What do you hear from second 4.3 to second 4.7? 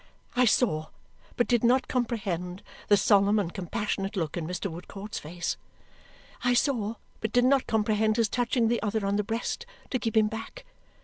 in Mr.